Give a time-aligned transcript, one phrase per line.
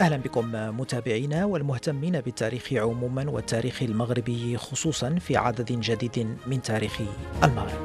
[0.00, 7.00] أهلا بكم متابعينا والمهتمين بالتاريخ عموما والتاريخ المغربي خصوصا في عدد جديد من تاريخ
[7.44, 7.80] المغرب.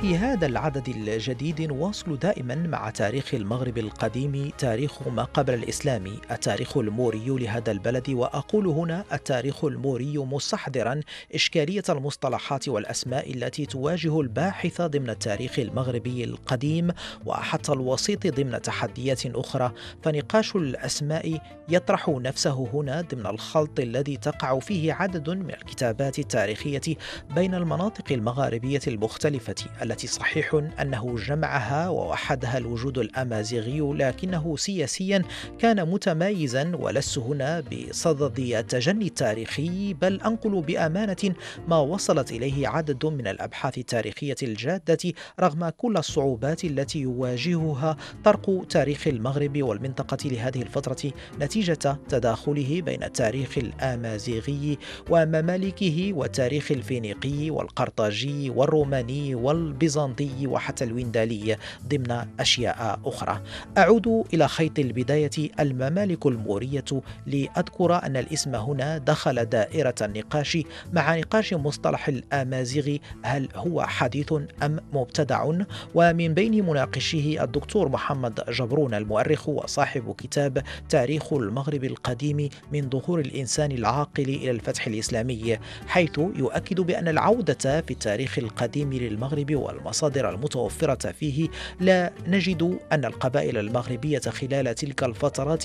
[0.00, 6.76] في هذا العدد الجديد نواصل دائما مع تاريخ المغرب القديم تاريخ ما قبل الإسلام التاريخ
[6.76, 11.00] الموري لهذا البلد وأقول هنا التاريخ الموري مستحضرا
[11.34, 16.90] إشكالية المصطلحات والأسماء التي تواجه الباحث ضمن التاريخ المغربي القديم
[17.26, 19.72] وحتى الوسيط ضمن تحديات أخرى.
[20.02, 26.96] فنقاش الأسماء يطرح نفسه هنا ضمن الخلط الذي تقع فيه عدد من الكتابات التاريخية
[27.34, 29.54] بين المناطق المغاربية المختلفة.
[29.86, 35.22] التي صحيح أنه جمعها ووحدها الوجود الأمازيغي لكنه سياسيا
[35.58, 41.34] كان متمايزا ولست هنا بصدد التجني التاريخي بل أنقل بأمانة
[41.68, 49.06] ما وصلت إليه عدد من الأبحاث التاريخية الجادة رغم كل الصعوبات التي يواجهها طرق تاريخ
[49.06, 54.78] المغرب والمنطقة لهذه الفترة نتيجة تداخله بين التاريخ الآمازيغي
[55.10, 61.56] وممالكه والتاريخ الفينيقي والقرطاجي والروماني وال البيزنطي وحتى الويندالي
[61.88, 63.40] ضمن أشياء أخرى.
[63.78, 65.30] أعود إلى خيط البداية.
[65.60, 66.84] الممالك المورية
[67.26, 70.58] لأذكر أن الاسم هنا دخل دائرة النقاش
[70.92, 74.32] مع نقاش مصطلح الآمازيغ هل هو حديث
[74.62, 75.50] أم مبتدع؟
[75.94, 83.72] ومن بين مناقشيه الدكتور محمد جبرون المؤرخ وصاحب كتاب تاريخ المغرب القديم من ظهور الإنسان
[83.72, 91.48] العاقل إلى الفتح الإسلامي حيث يؤكد بأن العودة في التاريخ القديم للمغرب والمصادر المتوفرة فيه
[91.80, 95.64] لا نجد أن القبائل المغربية خلال تلك الفترات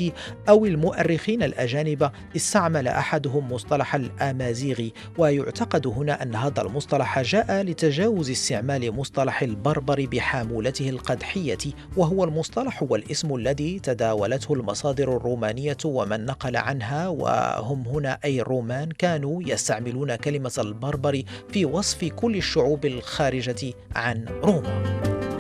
[0.50, 4.90] أو المؤرخين الأجانب استعمل أحدهم مصطلح الأمازيغ.
[5.18, 11.58] ويعتقد هنا أن هذا المصطلح جاء لتجاوز استعمال مصطلح البربر بحامولته القدحية
[11.98, 17.08] وهو المصطلح والاسم الذي تداولته المصادر الرومانية ومن نقل عنها.
[17.08, 25.31] وهم هنا أي الرومان كانوا يستعملون كلمة البربر في وصف كل الشعوب الخارجة عن روما.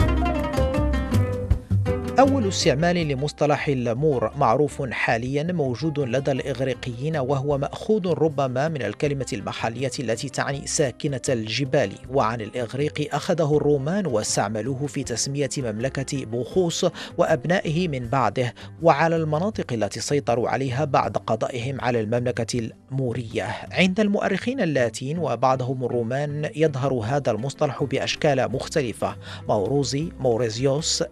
[2.19, 9.91] أول استعمال لمصطلح المور معروف حاليا موجود لدى الإغريقيين وهو مأخوذ ربما من الكلمة المحلية
[9.99, 11.91] التي تعني ساكنة الجبال.
[12.09, 16.85] وعن الإغريق أخذه الرومان واستعملوه في تسمية مملكة بوخوس
[17.17, 22.59] وأبنائه من بعده وعلى المناطق التي سيطروا عليها بعد قضائهم على المملكة
[22.91, 23.47] المورية.
[23.71, 29.15] عند المؤرخين اللاتين وبعضهم الرومان يظهر هذا المصطلح بأشكال مختلفة.
[29.47, 31.03] موروزي موريزيوس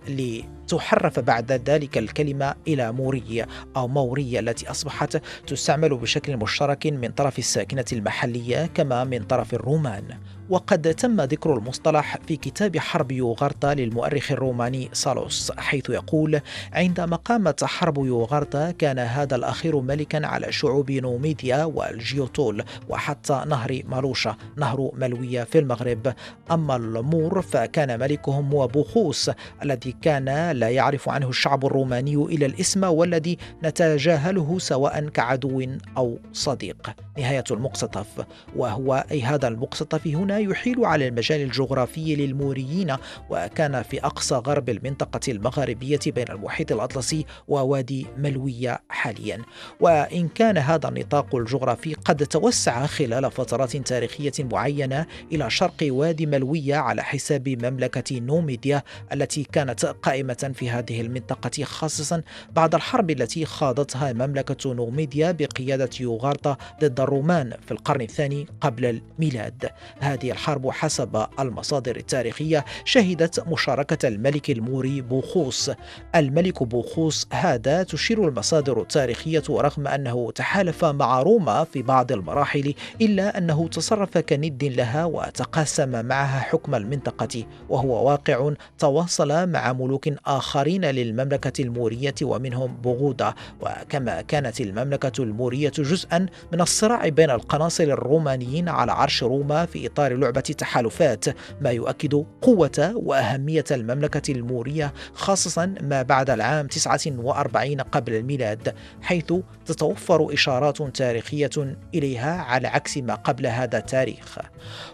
[0.69, 7.39] تحرف بعد ذلك الكلمة إلى مورية أو مورية التي أصبحت تستعمل بشكل مشترك من طرف
[7.39, 10.17] الساكنة المحلية كما من طرف الرومان.
[10.49, 16.41] وقد تم ذكر المصطلح في كتاب حرب يوغرتا للمؤرخ الروماني سالوست حيث يقول
[16.73, 24.35] عندما قامت حرب يوغرتا كان هذا الأخير ملكا على شعوب نوميديا والجيوتول وحتى نهر مالوشا
[24.57, 26.13] نهر ملوية في المغرب.
[26.51, 29.31] أما المور فكان ملكهم هو بوخوس
[29.63, 35.67] الذي كان لا يعرف عنه الشعب الروماني إلى الاسم والذي نتجاهله سواء كعدو
[35.97, 36.89] أو صديق.
[37.17, 38.25] نهاية المقتطف.
[38.55, 42.95] وهو أي هذا المقتطف هنا؟ يحيل على المجال الجغرافي للموريين
[43.29, 49.41] وكان في أقصى غرب المنطقة المغاربية بين المحيط الأطلسي ووادي ملوية حاليا.
[49.79, 56.75] وإن كان هذا النطاق الجغرافي قد توسع خلال فترات تاريخية معينة إلى شرق وادي ملوية
[56.75, 58.83] على حساب مملكة نوميديا
[59.13, 66.57] التي كانت قائمة في هذه المنطقة خاصة بعد الحرب التي خاضتها مملكة نوميديا بقيادة يوغارتا
[66.81, 69.69] ضد الرومان في القرن الثاني قبل الميلاد.
[69.99, 75.71] هذه الحرب حسب المصادر التاريخية شهدت مشاركة الملك الموري بوخوس.
[76.15, 83.37] الملك بوخوس هذا تشير المصادر التاريخية رغم أنه تحالف مع روما في بعض المراحل إلا
[83.37, 91.61] أنه تصرف كند لها وتقاسم معها حكم المنطقة وهو واقع تواصل مع ملوك آخرين للمملكة
[91.61, 93.33] المورية ومنهم بوغودا.
[93.61, 100.11] وكما كانت المملكة المورية جزءا من الصراع بين القناصل الرومانيين على عرش روما في إطار
[100.19, 101.25] لعبة تحالفات
[101.61, 109.33] ما يؤكد قوة وأهمية المملكة المورية خاصة ما بعد العام 49 قبل الميلاد حيث
[109.65, 114.37] تتوفر إشارات تاريخية إليها على عكس ما قبل هذا التاريخ.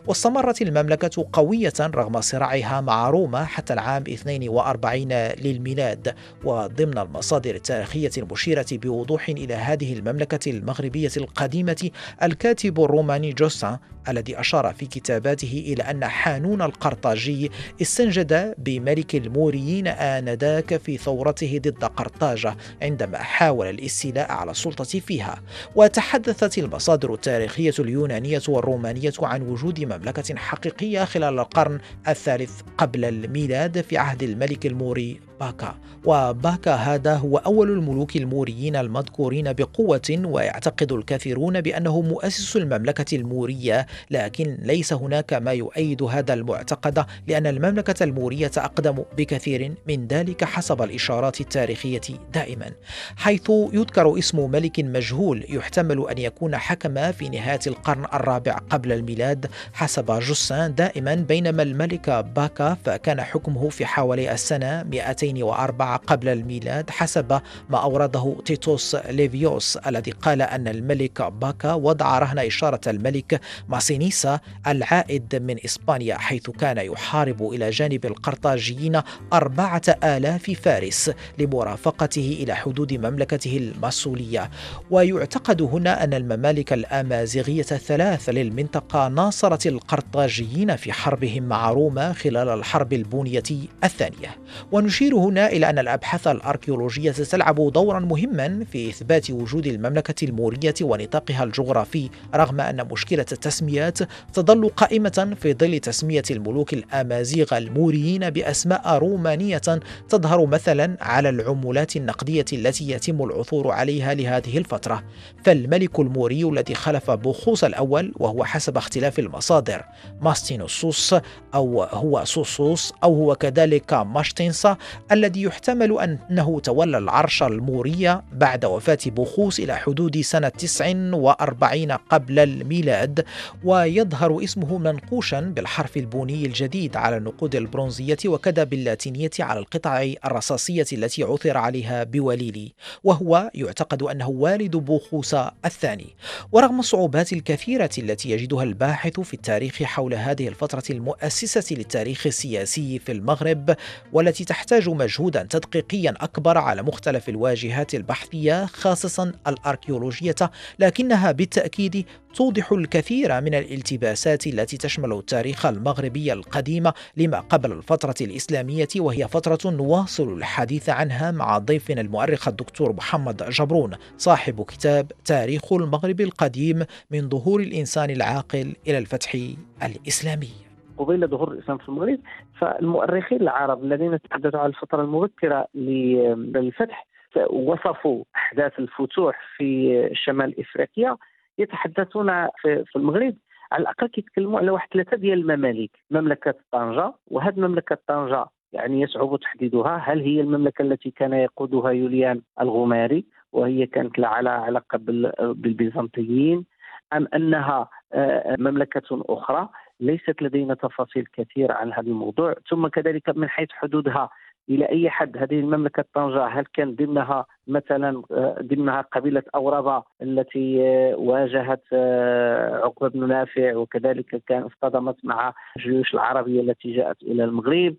[0.07, 8.65] واستمرت المملكة قوية رغم صراعها مع روما حتى العام 42 للميلاد وضمن المصادر التاريخية المشيرة
[8.71, 11.89] بوضوح إلى هذه المملكة المغربية القديمة
[12.23, 13.77] الكاتب الروماني جوسان
[14.09, 21.83] الذي أشار في كتاباته إلى أن حانون القرطاجي استنجد بملك الموريين آنذاك في ثورته ضد
[21.83, 25.41] قرطاجة عندما حاول الاستيلاء على السلطة فيها.
[25.75, 33.97] وتحدثت المصادر التاريخية اليونانية والرومانية عن وجود مملكة حقيقية خلال القرن الثالث قبل الميلاد في
[33.97, 35.75] عهد الملك الموري باكا.
[36.05, 44.57] وباكا هذا هو أول الملوك الموريين المذكورين بقوة ويعتقد الكثيرون بأنه مؤسس المملكة المورية لكن
[44.61, 51.41] ليس هناك ما يؤيد هذا المعتقد لأن المملكة المورية أقدم بكثير من ذلك حسب الإشارات
[51.41, 52.01] التاريخية
[52.33, 52.71] دائما.
[53.15, 59.45] حيث يذكر اسم ملك مجهول يحتمل أن يكون حكم في نهاية القرن الرابع قبل الميلاد
[59.73, 64.83] حسب جوسان دائما بينما الملك باكا فكان حكمه في حوالي السنة
[65.33, 72.39] 204 قبل الميلاد حسب ما أورده تيتوس ليفيوس الذي قال أن الملك باكا وضع رهن
[72.39, 79.01] إشارة الملك ماسينيسا العائد من إسبانيا حيث كان يحارب إلى جانب القرطاجيين
[79.33, 84.49] أربعة آلاف فارس لمرافقته إلى حدود مملكته الماسولية
[84.91, 92.93] ويعتقد هنا أن الممالك الأمازيغية الثلاث للمنطقة ناصرت القرطاجيين في حربهم مع روما خلال الحرب
[92.93, 93.43] البونية
[93.83, 94.37] الثانية.
[94.71, 101.43] ونشير هنا إلى أن الأبحاث الأركيولوجية تلعب دورا مهما في إثبات وجود المملكة المورية ونطاقها
[101.43, 103.99] الجغرافي رغم أن مشكلة التسميات
[104.33, 109.61] تظل قائمة في ظل تسمية الملوك الأمازيغ الموريين بأسماء رومانية
[110.09, 115.03] تظهر مثلا على العملات النقدية التي يتم العثور عليها لهذه الفترة.
[115.43, 119.83] فالملك الموري الذي خلف بوخوس الأول وهو حسب اختلاف المصادر
[120.21, 121.15] ماستينوسوس
[121.55, 124.77] أو هو سوسوس أو هو كذلك ماشتينسا
[125.11, 133.25] الذي يحتمل أنه تولى العرش المورية بعد وفاة بوخوس إلى حدود سنة 49 قبل الميلاد
[133.63, 141.23] ويظهر اسمه منقوشا بالحرف البوني الجديد على النقود البرونزية وكذا باللاتينية على القطع الرصاصية التي
[141.23, 142.73] عثر عليها بوليلي
[143.03, 145.35] وهو يعتقد أنه والد بوخوس
[145.65, 146.15] الثاني.
[146.51, 153.11] ورغم الصعوبات الكثيرة التي يجدها الباحث في التاريخ حول هذه الفترة المؤسسة للتاريخ السياسي في
[153.11, 153.75] المغرب
[154.13, 160.35] والتي تحتاج مجهودا تدقيقيا أكبر على مختلف الواجهات البحثية خاصة الأركيولوجية
[160.79, 162.05] لكنها بالتأكيد
[162.35, 169.71] توضح الكثير من الالتباسات التي تشمل التاريخ المغربي القديم لما قبل الفترة الإسلامية وهي فترة
[169.71, 177.29] نواصل الحديث عنها مع ضيفنا المؤرخ الدكتور محمد جبرون صاحب كتاب تاريخ المغرب القديم من
[177.29, 179.37] ظهور الإنسان العاقل إلى الفتح
[179.83, 180.64] الإسلامي.
[180.97, 182.19] قبيل ظهور الإسلام في المغرب
[182.59, 187.07] فالمؤرخين العرب الذين تحدثوا عن الفترة المبكرة للفتح
[187.49, 191.17] وصفوا أحداث الفتوح في شمال إفريقيا.
[191.57, 193.35] يتحدثون في المغرب
[193.71, 197.13] على الأقل كيتكلموا على واحد ثلاثة ديال الممالك مملكة طنجة.
[197.27, 203.85] وهذه مملكة طنجة يعني يصعب تحديدها هل هي المملكة التي كان يقودها يوليان الغماري وهي
[203.85, 204.97] كانت على علاقة
[205.39, 206.65] بالبيزنطيين
[207.13, 213.49] أم أنها آه، مملكة أخرى؟ ليست لدينا تفاصيل كثيرة عن هذا الموضوع ثم كذلك من
[213.49, 214.29] حيث حدودها
[214.69, 220.81] إلى أي حد هذه المملكة طنجة هل كان ضمنها مثلا آه، ضمنها قبيلة اوربا التي
[220.81, 227.43] آه، واجهت آه، عقبة بن نافع وكذلك كان اصطدمت مع الجيوش العربية التي جاءت إلى
[227.43, 227.95] المغرب.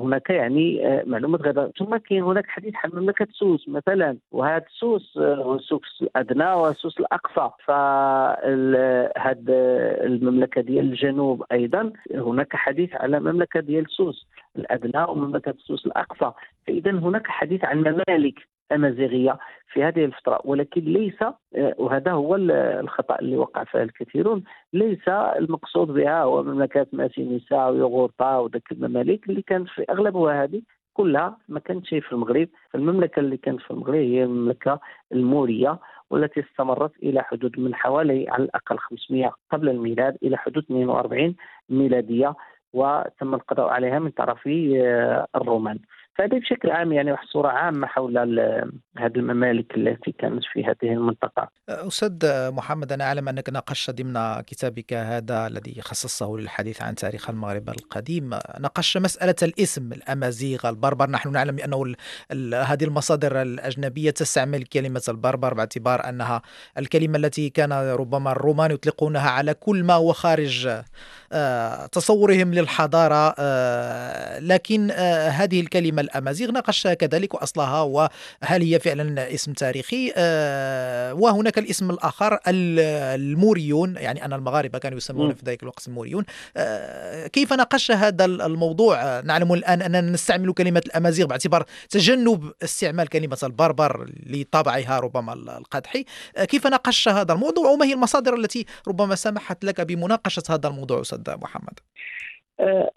[0.00, 5.58] هناك يعني معلومات غير ثم كاين هناك حديث عن مملكة سوس مثلا وهذا سوس هو
[5.58, 7.50] سوس الادنى وسوس الأقصى.
[7.64, 9.44] فهاد
[10.04, 16.32] المملكة ديال الجنوب أيضا هناك حديث على مملكة ديال سوس الأدنى ومملكة سوس الأقصى.
[16.66, 18.34] فاذا هناك حديث عن ممالك
[18.72, 19.38] أمازيغية
[19.72, 24.44] في هذه الفترة ولكن ليس آه، وهذا هو الخطأ اللي وقع فيه الكثيرون.
[24.72, 30.62] ليس المقصود بها هو مملكة ماسينيسا ويوغورطا وذاك الممالك اللي كانت في أغلبها هذه
[30.94, 32.48] كلها ما كانتش في المغرب.
[32.70, 34.80] فالمملكه اللي كانت في المغرب هي المملكة
[35.12, 35.78] المورية
[36.10, 41.36] والتي استمرت إلى حدود من حوالي على الأقل 500 قبل الميلاد إلى حدود 42
[41.68, 42.34] ميلادية
[42.72, 45.78] وتم القضاء عليها من طرف آه، الرومان.
[46.18, 48.18] فهذه بشكل عام يعني واحد الصورة عامة حول
[48.98, 51.48] هذه الممالك التي كانت في هذه المنطقة.
[51.68, 52.12] أستاذ
[52.52, 58.30] محمد أنا أعلم أنك ناقشت ضمن كتابك هذا الذي خصصته للحديث عن تاريخ المغرب القديم.
[58.60, 61.10] ناقشت مسألة الاسم الأمازيغ البربر.
[61.10, 61.94] نحن نعلم بأنه
[62.54, 66.42] هذه المصادر الأجنبية تستعمل كلمة البربر باعتبار أنها
[66.78, 70.68] الكلمة التي كان ربما الرومان يطلقونها على كل ما هو خارج
[71.92, 79.52] تصورهم للحضارة آه، لكن آه، هذه الكلمة الأمازيغ ناقشتها كذلك وأصلها وهل هي فعلا اسم
[79.52, 80.12] تاريخي؟
[81.12, 86.24] وهناك الاسم الآخر الموريون يعني أن المغاربة كانوا يسمون في ذلك الوقت الموريون.
[87.32, 94.10] كيف ناقشت هذا الموضوع؟ نعلم الآن أننا نستعمل كلمة الأمازيغ باعتبار تجنب استعمال كلمة البربر
[94.26, 96.04] لطبعها ربما القدحي.
[96.36, 101.40] كيف ناقشت هذا الموضوع؟ وما هي المصادر التي ربما سمحت لك بمناقشة هذا الموضوع أستاذ
[101.42, 101.80] محمد؟
[102.60, 102.90] أه،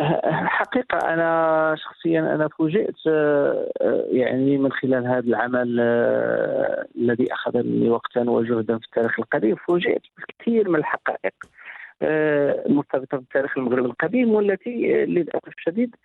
[0.46, 5.80] حقيقة أنا شخصيا أنا فوجئت أه، أه، يعني من خلال هذا العمل
[6.98, 11.34] الذي أخذ مني وقتا وجهدا في التاريخ القديم فوجئت بالكثير من الحقائق
[12.02, 15.96] المرتبطة بالتاريخ المغرب القديم والتي للأسف الشديد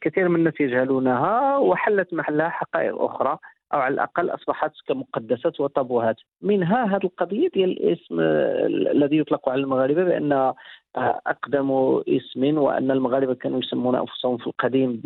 [0.00, 3.38] كثير من الناس يجهلونها وحلت محلها حقائق أخرى.
[3.72, 8.20] أو على الأقل أصبحت كمقدسات وطابوهات منها هذه القضية ديال الاسم
[8.90, 10.52] الذي يطلق على المغاربة بأن
[10.96, 15.02] أقدم اسم وأن المغاربة كانوا يسمون أنفسهم في القديم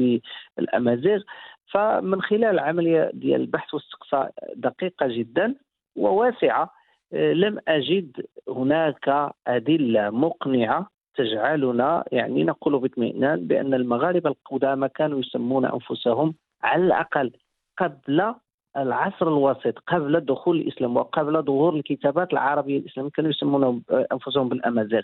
[0.59, 1.23] بالأمازيغ.
[1.67, 5.55] فمن خلال العملية ديال البحث واستقصاء دقيقة جدا
[5.97, 6.71] وواسعة
[7.13, 16.35] لم أجد هناك أدلة مقنعة تجعلنا يعني نقول باطمئنان بأن المغاربة القدامى كانوا يسمون أنفسهم
[16.63, 17.33] على الأقل
[17.79, 18.35] قبل
[18.77, 25.03] العصر الوسيط قبل دخول الإسلام وقبل ظهور الكتابات العربية الإسلامية كانوا يسمون أنفسهم بالأمازيغ.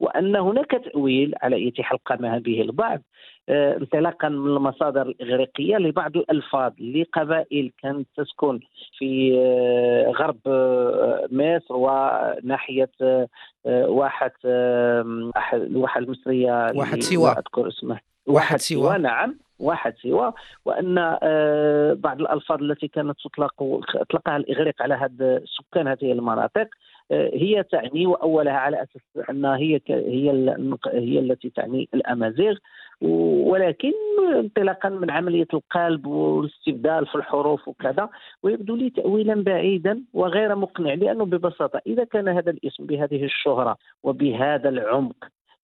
[0.00, 3.00] وأن هناك تأويل على أي حال قام به البعض
[3.48, 8.60] آه، انطلاقا من المصادر الإغريقية لبعض الألفاظ لقبائل كانت تسكن
[8.98, 12.90] في آه، غرب آه، مصر وناحية
[13.66, 14.32] واحه
[15.54, 18.00] الواحة المصرية واحد سوا أذكر اسمه.
[18.26, 19.38] واحد سوا نعم.
[19.62, 20.32] واحد سوى
[20.64, 20.94] وأن
[21.94, 23.54] بعض الألفاظ التي كانت تطلق
[23.94, 26.68] اطلقها الإغريق على هذا سكان هذه المناطق
[27.12, 30.30] هي تعني وأولها على أساس انها هي هي
[30.86, 32.54] هي التي تعني الأمازيغ
[33.02, 33.92] ولكن
[34.34, 38.08] انطلاقا من عملية القلب والاستبدال في الحروف وكذا
[38.42, 44.68] ويبدو لي تاويلا بعيدا وغير مقنع لأنه ببساطة إذا كان هذا الاسم بهذه الشهرة وبهذا
[44.68, 45.16] العمق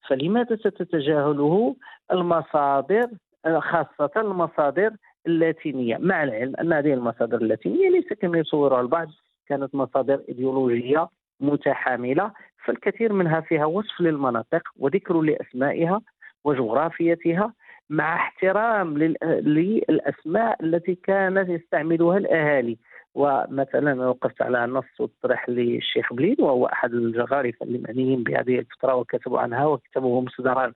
[0.09, 1.76] فلماذا ستتجاهله
[2.12, 3.09] المصادر؟
[3.47, 4.90] خاصة المصادر
[5.26, 5.97] اللاتينية.
[6.00, 9.09] مع العلم أن هذه المصادر اللاتينية ليس كما يصورها البعض
[9.49, 11.09] كانت مصادر إيديولوجية
[11.40, 12.33] متحاملة
[12.64, 16.00] فالكثير منها فيها وصف للمناطق وذكر لأسمائها
[16.45, 17.52] وجغرافيتها
[17.90, 22.78] مع احترام للأسماء التي كانت يستعملها الأهالي.
[23.14, 29.66] ومثلا وقفت على نص وطرح للشيخ بليد وهو أحد الجغارفة المعنيين بهذه الفترة وكتبوا عنها
[29.66, 30.73] وكتبه مصدران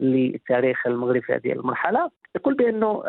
[0.00, 2.10] لتاريخ المغرب في هذه المرحلة.
[2.36, 3.02] يقول بأنه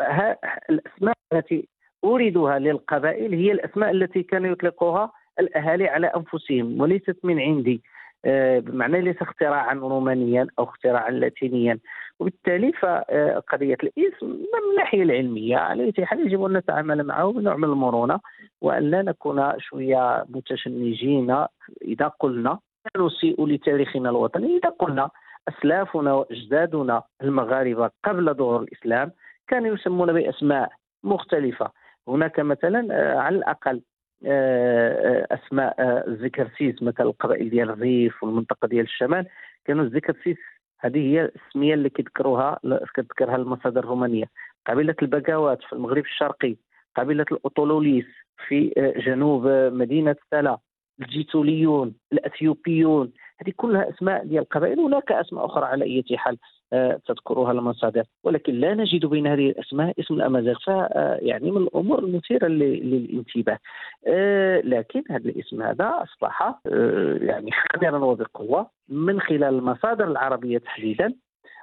[0.70, 1.68] الأسماء التي
[2.04, 7.82] اوردها للقبائل هي الأسماء التي كان يطلقها الأهالي على أنفسهم وليست من عندي.
[8.24, 11.78] آه، بمعنى ليس اختراعا رومانيا أو اختراعا لاتينيا.
[12.20, 17.64] وبالتالي فقضية الاسم من الناحية العلمية على أي حال يجب أن نتعامل معه بنوع من
[17.64, 18.20] المرونه
[18.60, 21.44] وأن لا نكون شوية متشنجين.
[21.82, 22.58] إذا قلنا
[22.96, 25.10] نسيء لتاريخنا الوطني إذا قلنا
[25.48, 29.12] أسلافنا وأجدادنا المغاربة قبل ظهور الإسلام
[29.48, 30.72] كانوا يسمون بأسماء
[31.04, 31.70] مختلفة.
[32.08, 33.82] هناك مثلا آه، على الأقل
[34.26, 35.74] آه، آه، أسماء
[36.08, 39.26] الزكرسيس مثل القبائل ديال الريف والمنطقة ديال الشمال
[39.64, 40.36] كانوا الزكرسيس
[40.80, 42.60] هذه هي الاسميه اللي كيذكروها
[42.94, 44.24] كتذكرها المصادر الرومانية.
[44.66, 46.56] قبيلة البكاوات في المغرب الشرقي
[46.96, 48.06] قبيلة الاوطولوليس
[48.48, 48.72] في
[49.06, 50.58] جنوب مدينة سلا
[51.00, 53.12] الجيتوليون الأثيوبيون
[53.42, 56.38] هذه كلها أسماء ديال القبائل هناك أسماء أخرى على أي حال
[56.72, 62.46] آه، تذكرها المصادر ولكن لا نجد بين هذه الأسماء اسم الأمازيغ فيعني من الأمور المثيرة
[62.46, 63.58] للانتباه.
[64.06, 71.14] آه، لكن هذا الاسم هذا أصبح آه، يعني حاضرا وبقوة من خلال المصادر العربية تحديدا.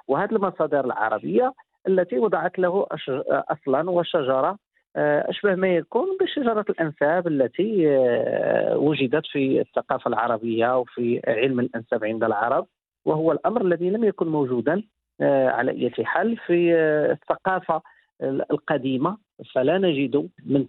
[0.08, 1.52] وهذه المصادر العربية
[1.88, 2.86] التي وضعت له
[3.30, 4.58] أصلا وشجرة
[4.96, 12.04] آه، أشبه ما يكون بشجرة الأنساب التي آه، وجدت في الثقافة العربية وفي علم الأنساب
[12.04, 12.66] عند العرب
[13.04, 14.82] وهو الأمر الذي لم يكن موجودا
[15.20, 16.74] آه، على أي حال في
[17.12, 17.82] الثقافة
[18.22, 19.16] القديمة.
[19.54, 20.66] فلا نجد من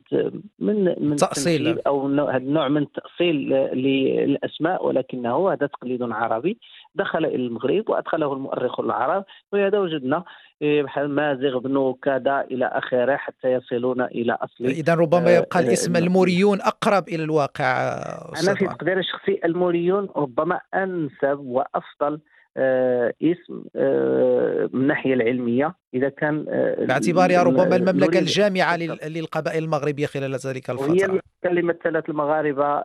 [0.60, 1.80] من من تأصيل.
[1.88, 3.36] أو هذا النوع من التاصيل
[3.74, 6.58] للأسماء ولكنه هذا تقليد عربي.
[6.96, 10.24] دخل إلى المغرب وأدخله المؤرخ العرب وهذا وجدنا
[10.62, 14.66] إيه، بحال مازغ بن كذا إلى آخره حتى يصلون إلى أصل.
[14.66, 17.98] إذا ربما آه، يبقى الاسم آه، الموريون أقرب إلى الواقع
[18.44, 22.20] أنا في تقديري الشخصي الموريون ربما أنسب وأفضل
[22.58, 25.76] اسم آه، من الناحيه العلمية.
[25.94, 30.92] إذا كان آه، باعتبارها ربما المملكة الجامعة للقبائل المغربية خلال ذلك الفترة.
[30.92, 32.80] وهي اللي مثلت المغاربه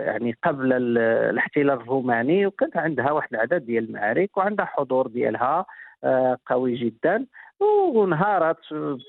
[0.00, 5.66] يعني قبل الاحتلال الروماني وكانت عندها واحد العدد ديال المعارك وعندها حضور ديالها
[6.46, 7.26] قوي جدا.
[7.60, 8.58] وانهارت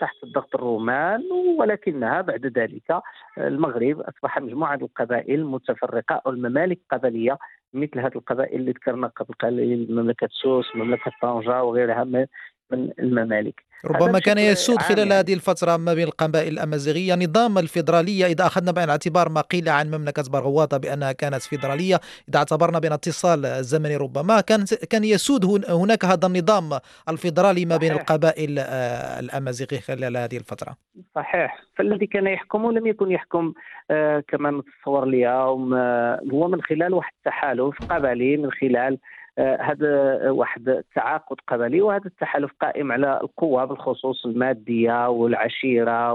[0.01, 1.23] تحت ضغط الرومان
[1.59, 3.01] ولكنها بعد ذلك
[3.37, 7.37] المغرب أصبح مجموعة القبائل متفرقه أو الممالك القبلية
[7.73, 12.27] مثل هذه القبائل اللي ذكرنا قبل قليل مملكة سوس مملكة طنجة وغيرها من
[12.99, 13.68] الممالك.
[13.85, 18.85] ربما كان يسود خلال هذه الفترة ما بين القبائل الأمازيغية نظام الفيدرالية إذا أخذنا بعين
[18.85, 24.41] الاعتبار ما قيل عن مملكة برغواطة بأنها كانت فيدرالية إذا اعتبرنا بين اتصال الزمني ربما
[24.41, 30.75] كان كان يسود هناك هذا النظام الفيدرالي ما بين القبائل آه، الأمازيغية خلال هذه الفترة.
[31.15, 31.63] صحيح.
[31.75, 33.53] فالذي كان يحكم لم يكن يحكم
[33.91, 38.97] آه، كما نتصور اليوم آه، هو من خلال واحد التحالف قبلي من خلال
[39.37, 46.13] هذا واحد التعاقد قبلي وهذا التحالف قائم على القوة بالخصوص المادية والعشيرة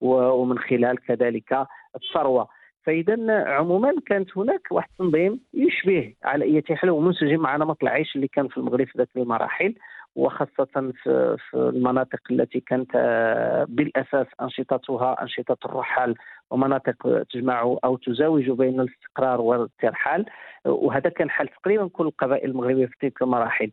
[0.00, 2.48] ومن خلال كذلك الثروة.
[2.82, 8.28] فإذا عموما كانت هناك واحد التنظيم يشبه على اي حال ومنسجم مع نمط العيش اللي
[8.28, 9.74] كان في المغرب في ذات المراحل.
[10.16, 16.14] وخاصة في, المناطق التي كانت آه، بالأساس أنشطتها أنشطة الرحال
[16.50, 20.26] ومناطق تجمع أو تزاوج بين الاستقرار والترحال
[20.64, 23.70] وهذا كان حال تقريبا كل القبائل المغربية في تلك المراحل.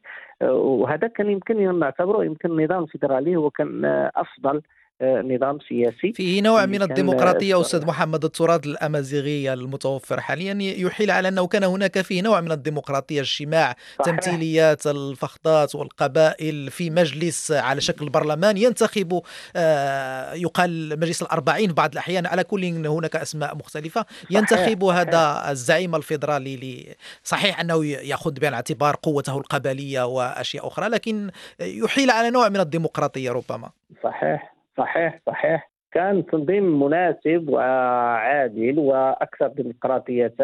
[0.52, 3.86] وهذا كان يمكن نعتبره يمكن النظام الفيدرالي هو كان
[4.16, 4.62] أفضل
[5.02, 6.14] نظام سياسي.
[6.14, 12.02] فيه نوع من الديمقراطية أستاذ محمد التراث الأمازيغي المتوفر حاليا يحيل على أنه كان هناك
[12.02, 19.22] فيه نوع من الديمقراطية اجتماع تمثيليات الفخطات والقبائل في مجلس على شكل برلمان ينتخب
[19.56, 26.96] آه، يقال مجلس الأربعين بعض الأحيان على كل هناك أسماء مختلفة ينتخب هذا الزعيم الفيدرالي
[27.24, 33.32] صحيح أنه يأخذ بعين الاعتبار قوته القبلية وأشياء أخرى لكن يحيل على نوع من الديمقراطية
[33.32, 33.70] ربما.
[34.04, 34.53] صحيح.
[34.78, 35.72] صحيح صحيح.
[35.92, 40.36] كان تنظيم مناسب وعادل وأكثر ديمقراطية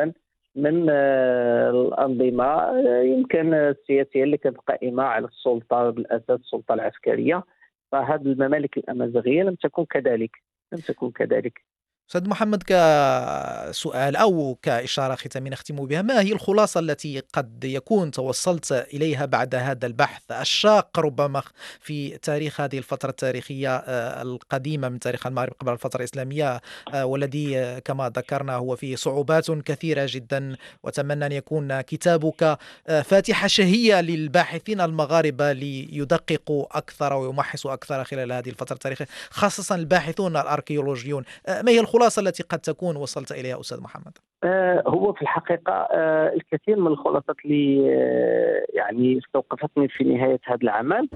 [0.56, 7.44] من آه، الأنظمة آه، يمكن السياسية اللي كانت قائمة على السلطة بالأساس السلطة العسكرية.
[7.92, 10.32] فهذه الممالك الأمازيغية لم تكن كذلك
[10.74, 11.68] لم تكن كذلك.
[12.10, 18.72] أستاذ محمد كسؤال أو كإشارة ختامية نختم بها ما هي الخلاصة التي قد يكون توصلت
[18.72, 21.41] إليها بعد هذا البحث الشاق ربما
[21.80, 26.62] في تاريخ هذه الفترة التاريخية آه، القديمة من تاريخ المغرب قبل الفترة الإسلامية
[26.93, 33.48] آه، والذي آه، كما ذكرنا هو فيه صعوبات كثيرة جدا وأتمنى أن يكون كتابك فاتحة
[33.48, 41.72] شهية للباحثين المغاربة ليدققوا أكثر ويمحصوا أكثر خلال هذه الفترة التاريخية خاصة الباحثون الأركيولوجيون ما
[41.72, 46.80] هي الخلاصة التي قد تكون وصلت إليها أستاذ محمد؟ آه هو في الحقيقة آه الكثير
[46.80, 51.10] من الخلاصات اللي آه يعني استوقفتني في نهاية هذا العمل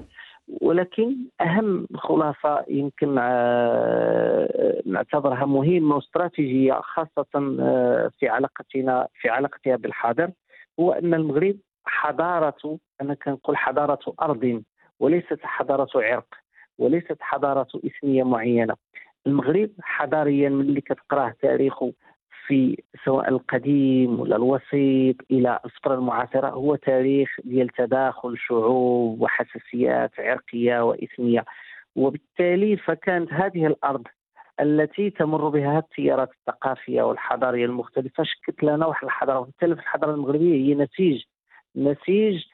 [0.60, 3.14] ولكن أهم خلاصة يمكن
[4.86, 7.26] نعتبرها مهمة واستراتيجية خاصة
[7.60, 10.30] آه، في علاقتنا في علاقتها بالحاضر
[10.80, 14.62] هو أن المغرب حضارة أنا كنقول حضارة أرض
[15.00, 16.26] وليست حضارة عرق
[16.78, 18.74] وليست حضارة إثنية معينة
[19.26, 21.92] المغرب حضاريا ملي كتقراه تاريخه
[22.46, 30.84] في سواء القديم ولا الوسيط إلى الفترة المعاصرة هو تاريخ ديال تداخل شعوب وحساسيات عرقية
[30.84, 31.44] واثنيه
[31.96, 34.06] وبالتالي فكانت هذه الأرض
[34.60, 40.74] التي تمر بها التيارات الثقافية والحضارية المختلفة شكلت لنا واحد الحضارة وبالتالي الحضارة المغربية هي
[40.74, 41.22] نسيج
[41.76, 42.44] نسيج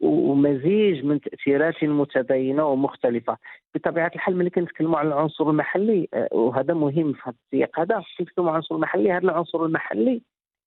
[0.00, 3.36] ومزيج من تأثيرات متباينه ومختلفة.
[3.74, 8.50] بطبيعة الحال ملي كنتكلموا على العنصر المحلي آه، وهذا مهم في هذا السياق هذا كنتكلموا
[8.50, 10.22] على العنصر المحلي هذا العنصر المحلي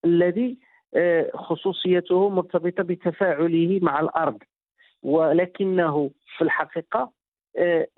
[0.05, 0.57] الذي
[0.95, 4.37] آه، خصوصيته مرتبطة بتفاعله مع الأرض
[5.03, 7.11] ولكنه في الحقيقة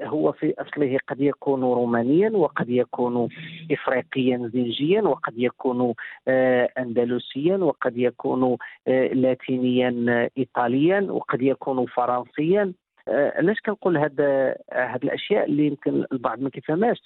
[0.02, 3.30] هو في أصله قد يكون رومانيا وقد يكون
[3.72, 5.94] افريقيا زنجيا وقد يكون
[6.28, 12.74] آه، اندلسيا وقد يكون آه، لاتينيا ايطاليا وقد يكون فرنسيا.
[13.08, 17.02] علاش كنقول هذا هاد الأشياء اللي يمكن البعض ما كيفهمهاش؟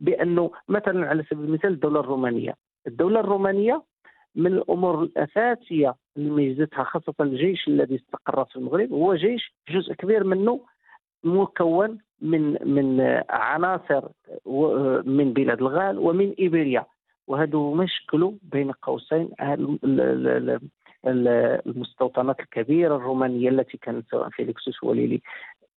[0.00, 2.54] بأنه مثلا على سبيل المثال الدولة الرومانية.
[2.86, 3.82] الدولة الرومانية
[4.34, 10.24] من الأمور الأساسية اللي ميزتها خاصة الجيش الذي استقر في المغرب هو جيش جزء كبير
[10.24, 10.60] منه
[11.24, 14.02] مكون من من عناصر
[15.06, 16.86] من بلاد الغال ومن إيبيريا.
[17.26, 19.28] وهذو مشكلوا بين قوسين
[21.06, 25.20] المستوطنات الكبيرة الرومانية التي كانت سواء في ليكسوس وليلي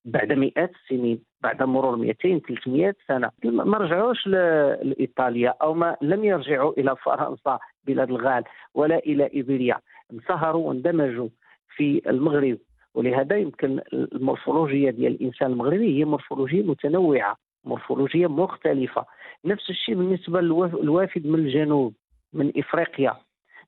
[0.06, 3.32] بعد مئات السنين بعد مرور 200 300 سنة.
[3.44, 9.78] ما رجعوش لإيطاليا أو ما لم يرجعوا إلى فرنسا بلاد الغال ولا إلى إيبيريا.
[10.14, 11.30] انصهروا واندمجوا
[11.76, 12.58] في المغرب.
[12.98, 19.06] ولهذا يمكن المورفولوجيا ديال الإنسان المغربي هي مورفولوجيا متنوعة مورفولوجيا مختلفة.
[19.46, 21.94] نفس الشيء بالنسبة للوافد من الجنوب
[22.34, 23.14] من إفريقيا.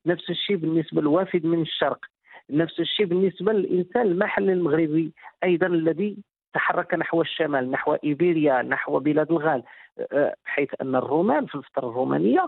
[0.05, 1.99] نفس الشيء بالنسبة للوافد من الشرق.
[2.49, 5.13] نفس الشيء بالنسبة للإنسان المحلي المغربي
[5.43, 6.17] أيضا الذي
[6.53, 9.63] تحرك نحو الشمال نحو إيبيريا نحو بلاد الغال
[10.13, 12.47] أه، حيث أن الرومان في الفترة الرومانية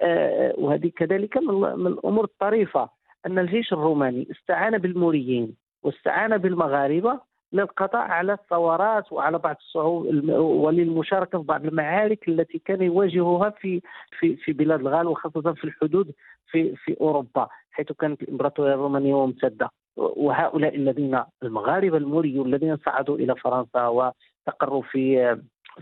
[0.00, 2.88] أه، وهذه كذلك من الأمور الطريفة
[3.26, 5.65] أن الجيش الروماني استعان بالموريين.
[5.86, 7.20] واستعان بالمغاربة
[7.52, 13.82] للقضاء على الثورات وعلى بعض الصعوبات وللمشاركة في بعض المعارك التي كان يواجهها في
[14.18, 16.12] في في بلاد الغال وخاصة في الحدود
[16.50, 19.70] في في أوروبا حيث كانت الإمبراطورية الرومانية ممتدة.
[19.96, 25.36] وهؤلاء الذين المغاربة الموريو الذين صعدوا إلى فرنسا واستقروا في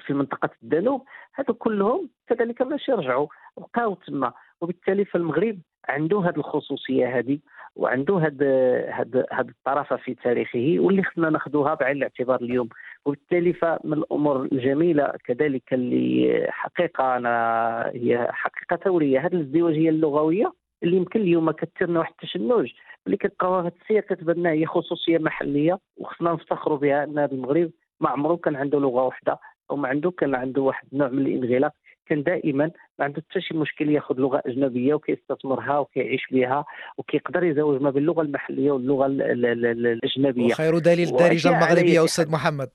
[0.06, 1.02] في منطقة الدانوب
[1.34, 4.32] هذو كلهم كذلك باش يرجعوا بقاو تما.
[4.60, 7.38] وبالتالي فالمغرب عنده هذه الخصوصية هذه.
[7.76, 8.42] وعنده هاد
[8.88, 12.68] هاد هاد الطرافه في تاريخه واللي خصنا ناخذوها بعين الاعتبار اليوم.
[13.04, 20.96] وبالتالي فمن الأمور الجميلة كذلك اللي حقيقة أنا هي حقيقة ثوريه هذه الازدواجية اللغوية اللي
[20.96, 22.72] يمكن اليوم كثير واحد التشنج
[23.06, 28.56] اللي كتلقاوها السير كتبان هي خصوصية محلية وخصنا نفتخروا بها أن المغرب ما عمره كان
[28.56, 29.38] عنده لغة واحدة
[29.70, 31.72] أو ما عنده كان عنده واحد النوع من الإنغلاق.
[32.06, 36.64] كان دائما ما عنده حتى شي مشكل ياخذ لغة أجنبية وكيستثمرها وكيعيش بها
[36.98, 40.52] وكيقدر يزوج ما بين اللغة المحلية واللغة الأجنبية.
[40.52, 42.70] وخير دليل الدارجة المغربية أستاذ محمد.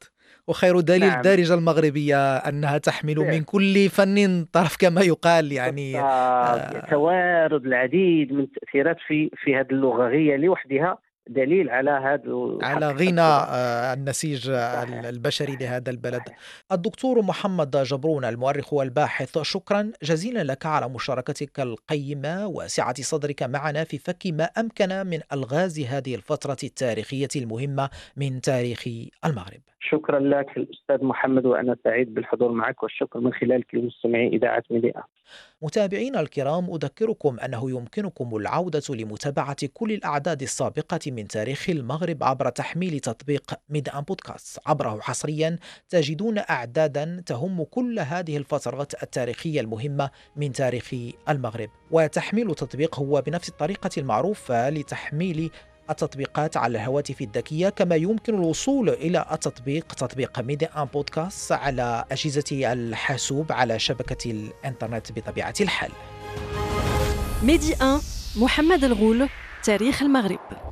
[0.47, 1.17] وخير دليل نعم.
[1.17, 3.43] الدارجة المغربية أنها تحمل من نعم.
[3.43, 6.89] كل فن طرف كما يقال يعني آه.
[6.89, 10.09] توارد العديد من التاثيرات في في هذه اللغة.
[10.09, 10.97] هي لوحدها
[11.29, 14.49] دليل على هذا على غنى آه، النسيج
[15.05, 16.21] البشري لهذا البلد.
[16.71, 23.97] الدكتور محمد جبرون المؤرخ والباحث شكرا جزيلا لك على مشاركتك القيمة وسعة صدرك معنا في
[23.97, 28.83] فك ما أمكن من ألغاز هذه الفترة التاريخية المهمة من تاريخ
[29.25, 29.61] المغرب.
[29.79, 35.03] شكرا لك الأستاذ محمد وأنا سعيد بالحضور معك والشكر من خلالك لمستمعي إذاعة ميديا
[35.61, 42.99] متابعينا الكرام أذكركم أنه يمكنكم العودة لمتابعة كل الأعداد السابقة من تاريخ المغرب عبر تحميل
[42.99, 44.59] تطبيق ميد أن بودكاست.
[44.65, 45.57] عبره حصريا
[45.89, 50.95] تجدون أعدادا تهم كل هذه الفترات التاريخية المهمة من تاريخ
[51.29, 51.69] المغرب.
[51.91, 55.51] وتحميل التطبيق هو بنفس الطريقة المعروفة لتحميل
[55.89, 62.73] التطبيقات على الهواتف الذكية كما يمكن الوصول إلى التطبيق تطبيق ميديا أن بودكاست على أجهزة
[62.73, 65.91] الحاسوب على شبكة الإنترنت بطبيعة الحال.
[67.43, 68.01] ميدي 1
[68.37, 69.29] محمد الغول
[69.63, 70.68] تاريخ المغرب.